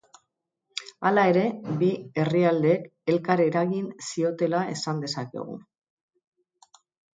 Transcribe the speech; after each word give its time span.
Hala 1.09 1.25
ere, 1.33 1.43
bi 1.81 1.89
herrialdeek 2.21 2.89
elkar 3.15 3.45
eragin 3.45 3.93
ziotela 4.09 4.65
esan 4.79 5.07
dezakegu. 5.07 5.61